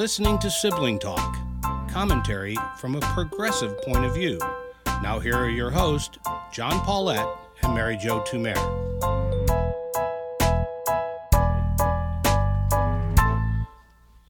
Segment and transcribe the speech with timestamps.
[0.00, 1.36] You're listening to Sibling Talk,
[1.90, 4.38] commentary from a progressive point of view.
[5.02, 6.16] Now, here are your hosts,
[6.50, 7.28] John Paulette
[7.62, 8.56] and Mary Jo Tumer.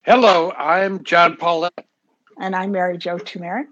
[0.02, 1.86] Hello, I'm John Paulette.
[2.40, 3.62] And I'm Mary Jo Tumer.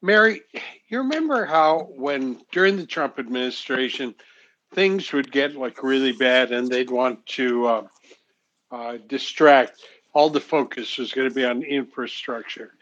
[0.00, 0.42] Mary,
[0.88, 4.14] you remember how when during the Trump administration,
[4.72, 7.82] things would get like really bad and they'd want to uh,
[8.70, 9.80] uh, distract.
[10.12, 12.72] All the focus is going to be on infrastructure.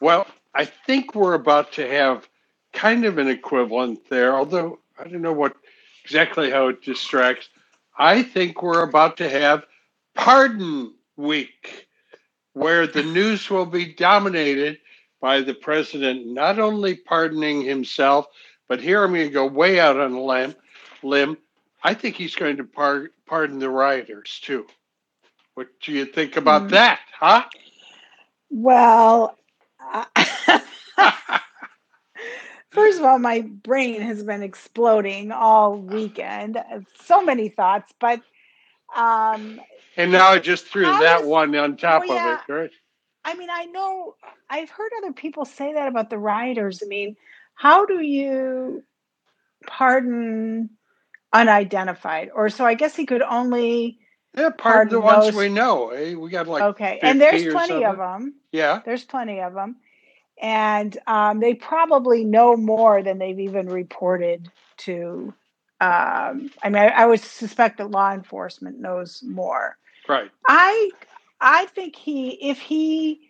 [0.00, 2.28] Well, I think we're about to have
[2.72, 5.56] kind of an equivalent there, although I don't know what
[6.04, 7.48] exactly how it distracts.
[7.98, 9.64] I think we're about to have
[10.14, 11.88] Pardon Week,
[12.52, 14.78] where the news will be dominated
[15.20, 18.26] by the president not only pardoning himself,
[18.68, 20.54] but here I'm going to go way out on a
[21.02, 21.38] limb.
[21.82, 24.66] I think he's going to par- pardon the rioters too.
[25.56, 26.70] What do you think about mm.
[26.72, 27.44] that, huh?
[28.50, 29.38] Well,
[32.68, 36.62] first of all, my brain has been exploding all weekend.
[37.04, 38.20] So many thoughts, but
[38.94, 39.58] um,
[39.96, 42.70] and now I just threw that is, one on top well, yeah, of it, right?
[43.24, 44.14] I mean, I know
[44.50, 46.82] I've heard other people say that about the rioters.
[46.84, 47.16] I mean,
[47.54, 48.84] how do you
[49.66, 50.68] pardon
[51.32, 52.28] unidentified?
[52.34, 54.00] Or so I guess he could only
[54.36, 55.90] yeah, pardon, the ones we know.
[55.90, 56.14] Eh?
[56.14, 58.34] We got like okay, and there's plenty of them.
[58.52, 59.76] Yeah, there's plenty of them,
[60.40, 65.32] and um, they probably know more than they've even reported to.
[65.80, 69.76] Um, I mean, I, I would suspect that law enforcement knows more.
[70.08, 70.30] Right.
[70.48, 70.90] I
[71.40, 73.28] I think he, if he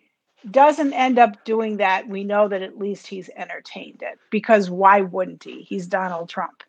[0.49, 5.01] doesn't end up doing that, we know that at least he's entertained it because why
[5.01, 5.61] wouldn't he?
[5.61, 6.63] He's Donald Trump.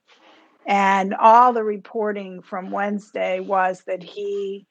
[0.69, 4.67] And all the reporting from Wednesday was that he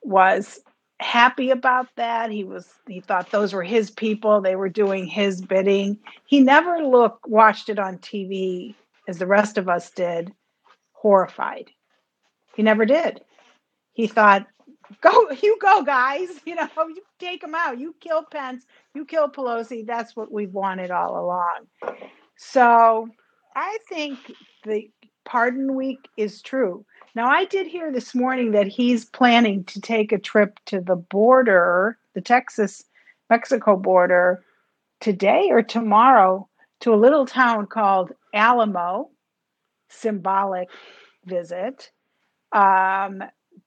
[0.00, 0.60] was
[1.00, 2.30] happy about that.
[2.30, 5.98] He was he thought those were his people, they were doing his bidding.
[6.24, 8.76] He never looked watched it on TV
[9.08, 10.32] as the rest of us did,
[10.92, 11.70] horrified.
[12.54, 13.20] He never did.
[13.92, 14.46] He thought
[15.00, 19.28] go you go guys you know you take them out you kill pence you kill
[19.28, 21.66] pelosi that's what we've wanted all along
[22.36, 23.08] so
[23.54, 24.18] i think
[24.64, 24.90] the
[25.30, 30.12] pardon week is true now i did hear this morning that he's planning to take
[30.12, 32.82] a trip to the border the texas
[33.28, 34.42] mexico border
[35.00, 36.48] today or tomorrow
[36.80, 39.08] to a little town called alamo
[39.88, 40.68] symbolic
[41.26, 41.90] visit
[42.52, 43.22] um,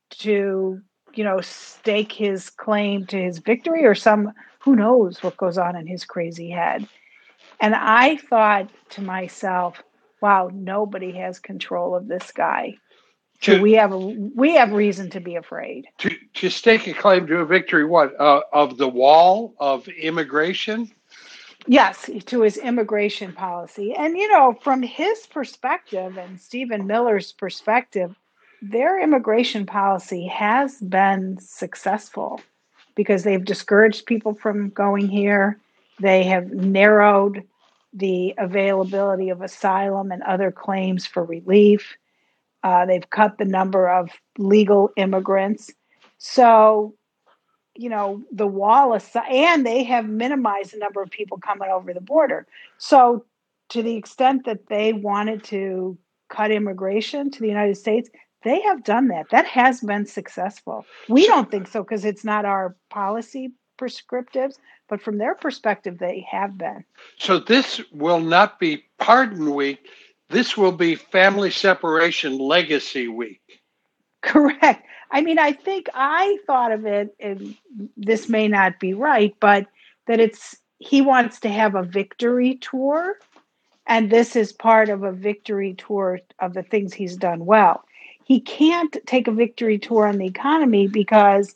[0.09, 0.81] to
[1.15, 5.75] you know, stake his claim to his victory or some, who knows what goes on
[5.75, 6.87] in his crazy head.
[7.59, 9.81] And I thought to myself,
[10.23, 12.77] wow, nobody has control of this guy.
[13.41, 15.85] To, so we have a, we have reason to be afraid.
[15.97, 20.89] To, to stake a claim to a victory, what uh, of the wall of immigration?
[21.67, 28.15] Yes, to his immigration policy, and you know, from his perspective and Stephen Miller's perspective,
[28.61, 32.39] their immigration policy has been successful
[32.95, 35.59] because they've discouraged people from going here.
[35.99, 37.43] They have narrowed
[37.93, 41.95] the availability of asylum and other claims for relief.
[42.63, 45.71] Uh, they've cut the number of legal immigrants.
[46.17, 46.95] So,
[47.75, 51.93] you know, the wall aside, and they have minimized the number of people coming over
[51.93, 52.47] the border.
[52.77, 53.25] So,
[53.69, 55.97] to the extent that they wanted to
[56.29, 58.09] cut immigration to the United States,
[58.43, 59.29] they have done that.
[59.31, 60.85] That has been successful.
[61.09, 64.57] We don't think so because it's not our policy prescriptives,
[64.93, 66.85] but from their perspective, they have been.
[67.17, 69.79] So this will not be pardon week.
[70.29, 73.41] This will be family separation legacy week.
[74.21, 74.85] Correct.
[75.09, 77.57] I mean, I think I thought of it, and
[77.97, 79.65] this may not be right, but
[80.05, 83.15] that it's he wants to have a victory tour,
[83.87, 87.83] and this is part of a victory tour of the things he's done well
[88.25, 91.55] he can't take a victory tour on the economy because,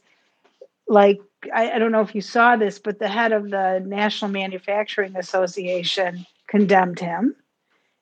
[0.87, 1.21] like,
[1.53, 5.15] I, I, don't know if you saw this, but the head of the National Manufacturing
[5.15, 7.35] Association condemned him.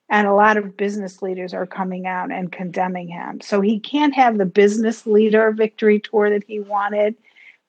[0.08, 3.40] And a lot of business leaders are coming out and condemning him.
[3.40, 7.16] So he can't have the business leader victory tour that he wanted.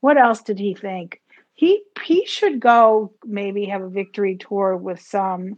[0.01, 1.19] What else did he think?
[1.55, 5.57] He he should go maybe have a victory tour with some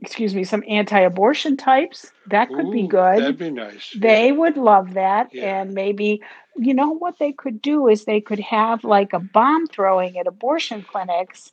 [0.00, 2.10] excuse me, some anti-abortion types.
[2.26, 3.18] That could Ooh, be good.
[3.18, 3.94] That'd be nice.
[3.96, 4.32] They yeah.
[4.32, 5.60] would love that, yeah.
[5.60, 6.22] and maybe
[6.56, 10.26] you know what they could do is they could have like a bomb throwing at
[10.26, 11.52] abortion clinics,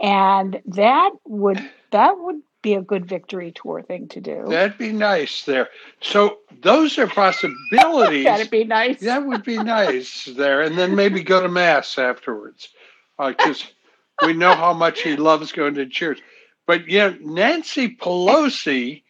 [0.00, 1.60] and that would
[1.90, 4.46] that would be a good victory tour thing to do.
[4.48, 5.68] That'd be nice there.
[6.00, 8.24] So those are possibilities.
[8.24, 9.00] That'd be nice.
[9.00, 12.70] That would be nice there, and then maybe go to mass afterwards,
[13.18, 16.20] because uh, we know how much he loves going to church.
[16.66, 19.02] But yeah, Nancy Pelosi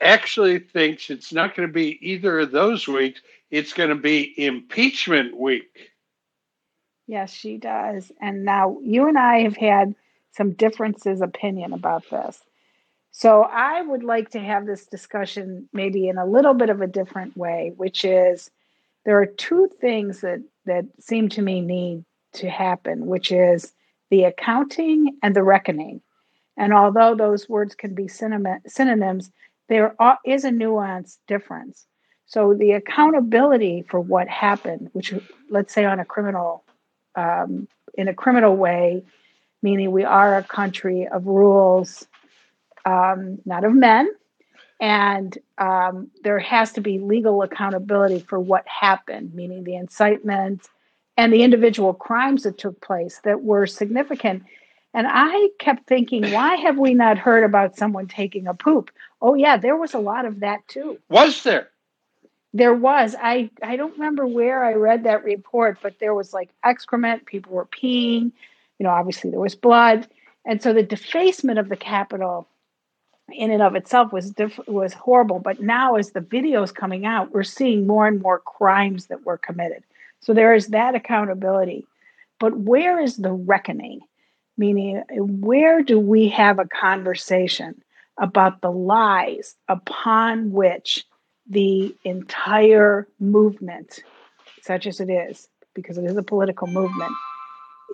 [0.00, 3.20] actually thinks it's not going to be either of those weeks.
[3.50, 5.90] It's going to be impeachment week.
[7.06, 8.10] Yes, she does.
[8.20, 9.94] And now you and I have had
[10.32, 12.38] some differences opinion about this.
[13.12, 16.86] So I would like to have this discussion maybe in a little bit of a
[16.86, 18.50] different way, which is
[19.06, 22.04] there are two things that that seem to me need
[22.34, 23.72] to happen, which is
[24.10, 26.02] the accounting and the reckoning.
[26.56, 29.30] And although those words can be synonyms,
[29.68, 29.94] there
[30.24, 31.86] is a nuanced difference.
[32.26, 35.14] So the accountability for what happened, which
[35.50, 36.64] let's say on a criminal,
[37.14, 39.04] um, in a criminal way,
[39.62, 42.06] meaning we are a country of rules
[42.86, 44.08] um, not of men.
[44.80, 50.68] And um, there has to be legal accountability for what happened, meaning the incitement
[51.16, 54.44] and the individual crimes that took place that were significant.
[54.96, 58.90] And I kept thinking, why have we not heard about someone taking a poop?
[59.20, 60.98] Oh, yeah, there was a lot of that too.
[61.10, 61.68] Was there?
[62.54, 63.14] There was.
[63.20, 67.52] I, I don't remember where I read that report, but there was like excrement, people
[67.52, 68.32] were peeing,
[68.78, 70.08] you know, obviously there was blood.
[70.46, 72.48] And so the defacement of the Capitol
[73.30, 75.40] in and of itself was diff- was horrible.
[75.40, 79.36] But now, as the videos coming out, we're seeing more and more crimes that were
[79.36, 79.82] committed.
[80.20, 81.84] So there is that accountability.
[82.38, 84.00] But where is the reckoning?
[84.58, 87.82] Meaning, where do we have a conversation
[88.18, 91.04] about the lies upon which
[91.48, 94.00] the entire movement,
[94.62, 97.12] such as it is, because it is a political movement,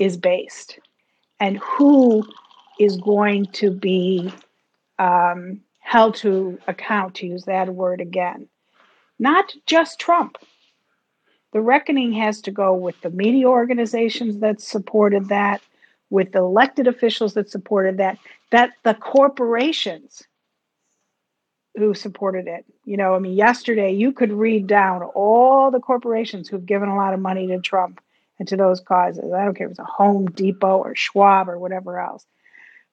[0.01, 0.79] is based?
[1.41, 2.25] And who
[2.79, 4.33] is going to be
[4.99, 8.49] um, held to account, to use that word again.
[9.19, 10.39] Not just Trump.
[11.53, 15.61] The reckoning has to go with the media organizations that supported that,
[16.13, 18.19] with the elected officials that supported that,
[18.51, 20.23] that the corporations
[21.75, 22.67] who supported it.
[22.85, 26.97] You know, I mean, yesterday you could read down all the corporations who've given a
[26.97, 28.03] lot of money to Trump
[28.39, 29.33] and to those causes.
[29.33, 32.27] I don't care if it's a Home Depot or Schwab or whatever else,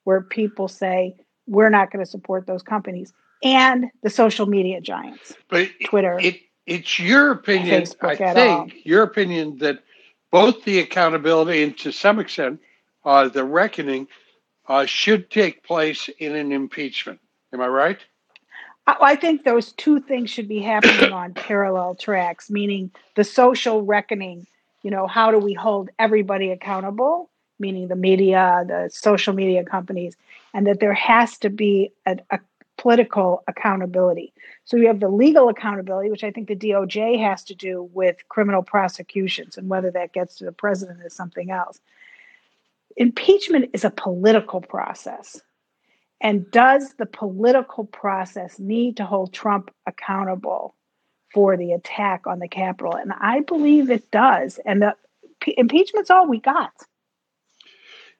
[0.05, 3.11] where people say, we're not going to support those companies
[3.43, 5.33] and the social media giants.
[5.49, 6.17] But Twitter.
[6.21, 8.67] It, it's your opinion, Facebook I think, all.
[8.85, 9.79] your opinion that
[10.31, 12.61] both the accountability and to some extent
[13.09, 14.07] uh, the reckoning
[14.67, 17.19] uh, should take place in an impeachment.
[17.51, 17.97] Am I right?
[18.85, 24.45] I think those two things should be happening on parallel tracks, meaning the social reckoning.
[24.83, 27.31] You know, how do we hold everybody accountable?
[27.57, 30.15] Meaning the media, the social media companies,
[30.53, 32.39] and that there has to be a, a
[32.77, 34.33] political accountability.
[34.65, 38.17] So you have the legal accountability, which I think the DOJ has to do with
[38.29, 41.79] criminal prosecutions, and whether that gets to the president is something else.
[42.97, 45.39] Impeachment is a political process.
[46.21, 50.75] And does the political process need to hold Trump accountable
[51.33, 52.93] for the attack on the Capitol?
[52.95, 54.59] And I believe it does.
[54.65, 54.95] And the
[55.57, 56.73] impeachment's all we got.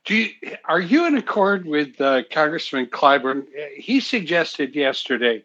[0.06, 0.30] Do you,
[0.66, 3.44] are you in accord with uh, Congressman Clyburn?
[3.76, 5.44] He suggested yesterday,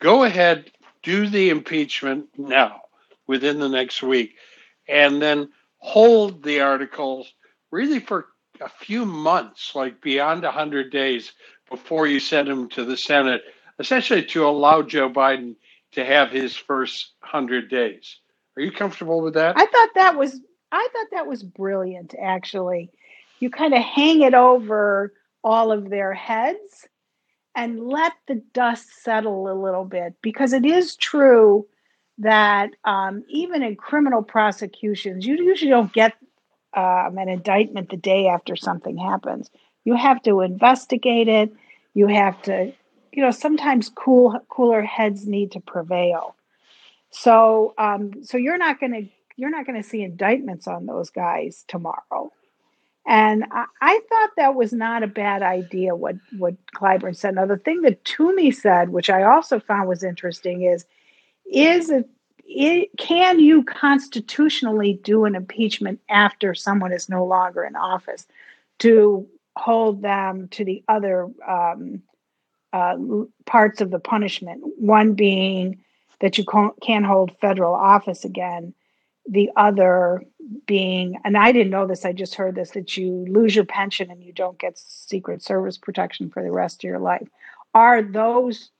[0.00, 0.70] go ahead,
[1.02, 2.80] do the impeachment now,
[3.26, 4.36] within the next week,
[4.88, 7.32] and then hold the articles
[7.70, 8.26] really for
[8.60, 11.32] a few months, like beyond 100 days
[11.68, 13.42] before you send them to the Senate,
[13.78, 15.56] essentially to allow Joe Biden
[15.92, 18.16] to have his first 100 days.
[18.56, 19.56] Are you comfortable with that?
[19.56, 20.40] I thought that was
[20.72, 22.90] I thought that was brilliant actually
[23.40, 25.12] you kind of hang it over
[25.42, 26.86] all of their heads
[27.56, 31.66] and let the dust settle a little bit because it is true
[32.18, 36.14] that um, even in criminal prosecutions, you usually don't get
[36.74, 39.50] um, an indictment the day after something happens.
[39.84, 41.52] You have to investigate it.
[41.94, 42.72] You have to,
[43.12, 46.36] you know, sometimes cool cooler heads need to prevail.
[47.10, 51.08] So, um, so you're not going to you're not going to see indictments on those
[51.08, 52.30] guys tomorrow.
[53.06, 57.34] And I, I, thought that was not a bad idea, what, what Clyburn said.
[57.34, 60.84] Now, the thing that Toomey said, which I also found was interesting, is
[61.50, 62.08] is it,
[62.50, 68.26] it, can you constitutionally do an impeachment after someone is no longer in office
[68.80, 69.26] to
[69.56, 72.02] hold them to the other um,
[72.72, 72.96] uh,
[73.46, 74.62] parts of the punishment?
[74.78, 75.80] One being
[76.20, 76.44] that you
[76.82, 78.74] can't hold federal office again,
[79.28, 80.24] the other
[80.66, 84.10] being, and I didn't know this, I just heard this, that you lose your pension
[84.10, 87.28] and you don't get Secret Service protection for the rest of your life.
[87.74, 88.70] are those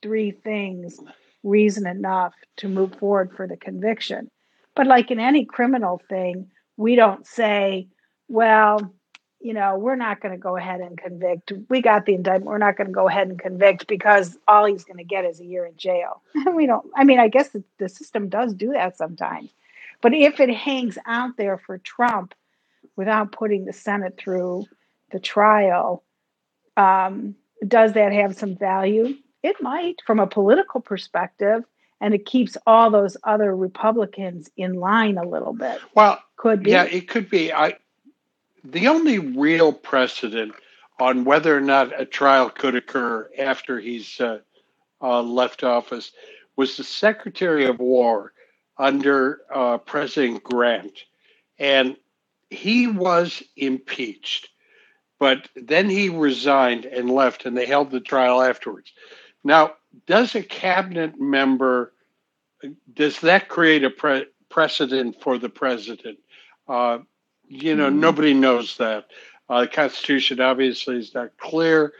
[0.00, 0.98] three things
[1.42, 4.30] reason enough to move forward for the conviction?
[4.74, 7.88] But like in any criminal thing, we don't say,
[8.28, 8.92] well,
[9.40, 11.52] you know, we're not going to go ahead and convict.
[11.68, 12.46] We got the indictment.
[12.46, 15.40] We're not going to go ahead and convict because all he's going to get is
[15.40, 16.22] a year in jail.
[16.54, 19.50] we don't, I mean, I guess the, the system does do that sometimes.
[20.00, 22.34] But if it hangs out there for Trump
[22.96, 24.66] without putting the Senate through
[25.10, 26.02] the trial,
[26.76, 27.34] um,
[27.66, 29.16] does that have some value?
[29.42, 31.64] It might from a political perspective,
[32.00, 35.80] and it keeps all those other Republicans in line a little bit.
[35.94, 36.70] Well, could be.
[36.70, 37.52] Yeah, it could be.
[37.52, 37.76] I
[38.64, 40.52] the only real precedent
[41.00, 44.38] on whether or not a trial could occur after he's uh,
[45.00, 46.12] uh, left office
[46.56, 48.32] was the Secretary of War
[48.76, 51.04] under uh, President Grant,
[51.58, 51.96] and
[52.50, 54.48] he was impeached,
[55.18, 58.92] but then he resigned and left, and they held the trial afterwards.
[59.48, 59.76] Now,
[60.06, 61.94] does a cabinet member
[62.92, 66.18] does that create a pre- precedent for the president?
[66.68, 66.98] Uh,
[67.46, 67.98] you know, mm-hmm.
[67.98, 69.06] nobody knows that.
[69.48, 71.94] Uh, the Constitution obviously is not clear.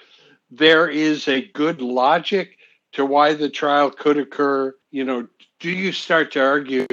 [0.51, 2.59] There is a good logic
[2.93, 4.75] to why the trial could occur.
[4.91, 5.27] You know,
[5.59, 6.87] do you start to argue,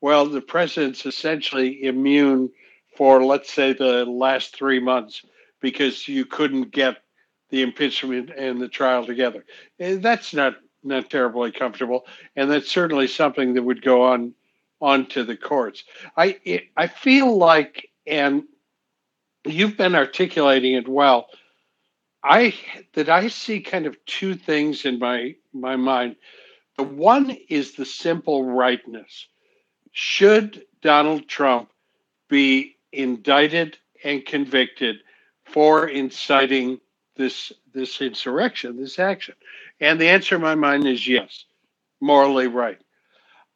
[0.00, 2.50] well, the president's essentially immune
[2.96, 5.22] for, let's say, the last three months
[5.60, 7.03] because you couldn't get
[7.50, 9.44] the impeachment and the trial together?
[9.78, 14.34] Eh, that's not not terribly comfortable, and that's certainly something that would go on
[14.80, 15.84] onto the courts.
[16.16, 18.44] I it, I feel like, and
[19.44, 21.28] you've been articulating it well.
[22.22, 22.54] I
[22.94, 26.16] that I see kind of two things in my my mind.
[26.76, 29.28] The one is the simple rightness.
[29.92, 31.70] Should Donald Trump
[32.28, 34.96] be indicted and convicted
[35.44, 36.80] for inciting
[37.16, 39.34] this this insurrection, this action?
[39.80, 41.44] And the answer in my mind is yes,
[42.00, 42.78] morally right.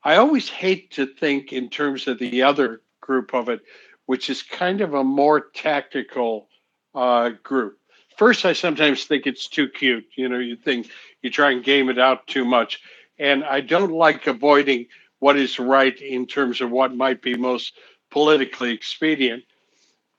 [0.03, 3.61] I always hate to think in terms of the other group of it,
[4.07, 6.49] which is kind of a more tactical
[6.95, 7.79] uh, group.
[8.17, 10.07] First, I sometimes think it's too cute.
[10.17, 10.91] You know, you think
[11.23, 12.81] you try and game it out too much.
[13.19, 14.87] And I don't like avoiding
[15.19, 17.75] what is right in terms of what might be most
[18.11, 19.45] politically expedient.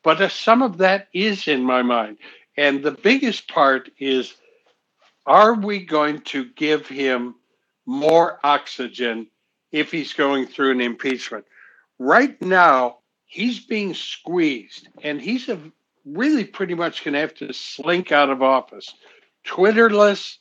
[0.03, 2.17] But uh, some of that is in my mind.
[2.59, 4.33] And the biggest part is
[5.25, 7.35] are we going to give him
[7.85, 9.27] more oxygen
[9.71, 11.45] if he's going through an impeachment?
[11.99, 12.97] Right now,
[13.27, 15.57] he's being squeezed, and he's a,
[16.03, 18.93] really pretty much going to have to slink out of office.
[19.45, 20.35] Twitterless,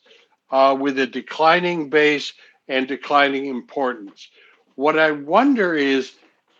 [0.51, 2.33] uh, with a declining base
[2.67, 4.29] and declining importance.
[4.75, 6.11] What I wonder is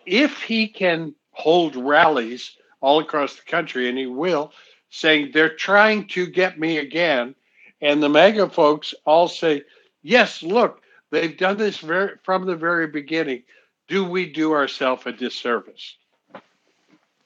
[0.07, 4.53] if he can hold rallies all across the country, and he will,
[4.91, 7.35] saying they're trying to get me again,
[7.81, 9.63] and the MAGA folks all say,
[10.03, 13.43] yes, look, they've done this very, from the very beginning.
[13.89, 15.97] Do we do ourselves a disservice?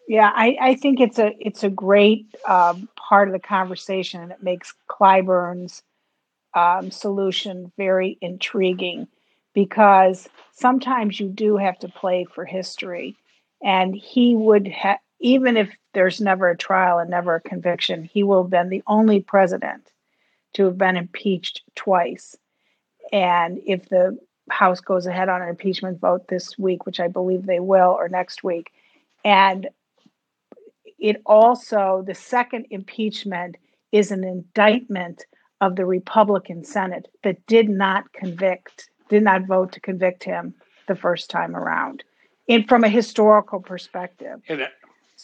[0.09, 4.33] Yeah, I, I think it's a it's a great um, part of the conversation, and
[4.33, 5.83] it makes Clyburn's
[6.55, 9.09] um, solution very intriguing
[9.55, 13.17] because sometimes you do have to play for history,
[13.63, 18.23] and he would have even if there's never a trial and never a conviction, he
[18.23, 19.91] will have been the only president
[20.55, 22.37] to have been impeached twice.
[23.13, 24.19] And if the
[24.51, 28.09] House goes ahead on an impeachment vote this week, which I believe they will, or
[28.09, 28.73] next week,
[29.25, 29.69] and
[30.99, 33.57] it also, the second impeachment
[33.93, 35.25] is an indictment
[35.61, 40.55] of the Republican Senate that did not convict, did not vote to convict him
[40.89, 42.03] the first time around,
[42.49, 44.43] in from a historical perspective.
[44.51, 44.67] Uh,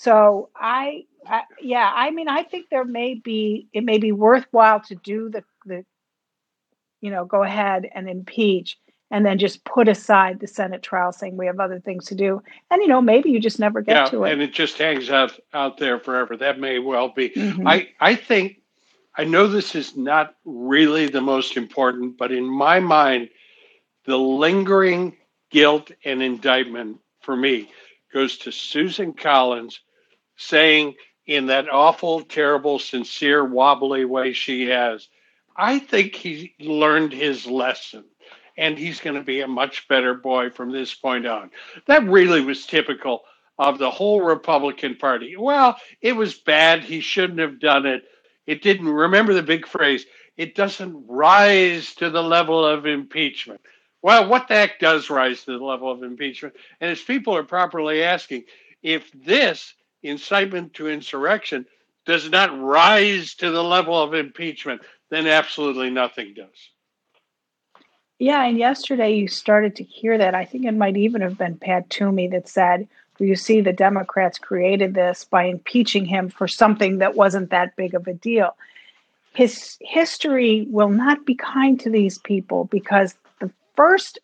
[0.00, 4.78] So I I, yeah, I mean, I think there may be it may be worthwhile
[4.82, 5.84] to do the the,
[7.00, 8.78] you know, go ahead and impeach,
[9.10, 12.40] and then just put aside the Senate trial, saying we have other things to do,
[12.70, 15.10] and you know, maybe you just never get yeah, to it, and it just hangs
[15.10, 16.36] out out there forever.
[16.36, 17.30] That may well be.
[17.30, 17.66] Mm-hmm.
[17.66, 18.58] I I think
[19.16, 23.30] I know this is not really the most important, but in my mind,
[24.04, 25.16] the lingering
[25.50, 27.68] guilt and indictment for me
[28.12, 29.80] goes to Susan Collins
[30.38, 30.94] saying
[31.26, 35.06] in that awful, terrible, sincere, wobbly way she has.
[35.54, 38.04] I think he learned his lesson
[38.56, 41.50] and he's going to be a much better boy from this point on.
[41.86, 43.22] That really was typical
[43.58, 45.36] of the whole Republican Party.
[45.36, 46.82] Well, it was bad.
[46.82, 48.04] He shouldn't have done it.
[48.46, 53.60] It didn't, remember the big phrase, it doesn't rise to the level of impeachment.
[54.00, 56.54] Well, what the heck does rise to the level of impeachment?
[56.80, 58.44] And as people are properly asking,
[58.82, 61.66] if this incitement to insurrection
[62.06, 66.70] does not rise to the level of impeachment, then absolutely nothing does.
[68.18, 70.34] Yeah, and yesterday you started to hear that.
[70.34, 72.88] I think it might even have been Pat Toomey that said,
[73.18, 77.94] "You see, the Democrats created this by impeaching him for something that wasn't that big
[77.94, 78.56] of a deal."
[79.34, 84.18] His history will not be kind to these people because the first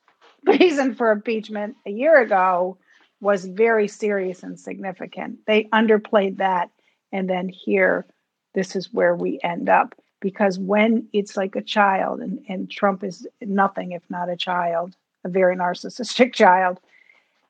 [0.45, 2.77] reason for impeachment a year ago
[3.25, 5.39] was very serious and significant.
[5.47, 6.71] They underplayed that,
[7.11, 8.07] and then here,
[8.55, 13.05] this is where we end up because when it's like a child and, and trump
[13.05, 16.81] is nothing if not a child a very narcissistic child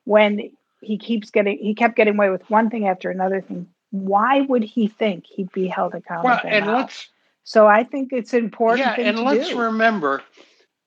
[0.03, 0.51] when
[0.81, 4.63] he keeps getting he kept getting away with one thing after another thing why would
[4.63, 6.77] he think he'd be held accountable well, and now?
[6.79, 7.07] let's
[7.45, 9.59] so i think it's important yeah and let's do.
[9.59, 10.21] remember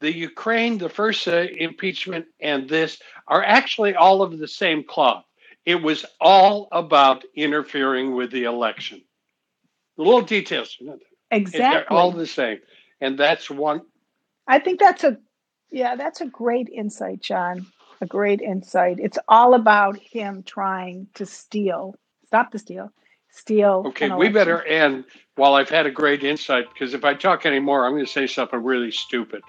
[0.01, 5.25] the ukraine the first uh, impeachment and this are actually all of the same cloth
[5.65, 9.03] it was all about interfering with the election
[9.97, 10.79] the little details
[11.31, 11.59] Exactly.
[11.61, 12.61] They're all the same.
[13.01, 13.83] And that's one.
[14.47, 15.19] I think that's a,
[15.71, 17.67] yeah, that's a great insight, John.
[18.01, 18.99] A great insight.
[19.01, 22.93] It's all about him trying to steal, stop the steal,
[23.31, 23.85] steal.
[23.89, 27.85] Okay, we better end while I've had a great insight because if I talk anymore,
[27.85, 29.43] I'm going to say something really stupid.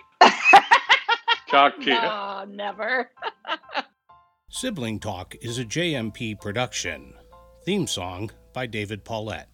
[1.49, 1.99] Talk to no, you.
[2.01, 3.11] Oh, never.
[4.49, 7.13] Sibling Talk is a JMP production.
[7.65, 9.49] Theme song by David Paulette.